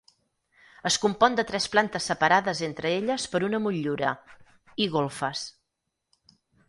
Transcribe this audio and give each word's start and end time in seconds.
Es 0.89 0.95
compon 1.01 1.35
de 1.39 1.43
tres 1.51 1.67
plantes 1.75 2.07
separades 2.11 2.63
entre 2.69 2.93
elles 3.01 3.25
per 3.35 3.43
una 3.51 3.59
motllura, 3.67 4.15
i 4.87 4.89
golfes. 4.97 5.45